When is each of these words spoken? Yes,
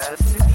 Yes, 0.00 0.47